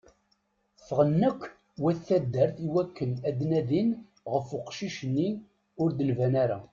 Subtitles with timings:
[0.85, 1.41] Ffɣen akk
[1.81, 3.89] wat taddart i wakken ad nadin
[4.33, 5.29] ɣef uqcic-nni
[5.81, 6.59] ur d-nban ara.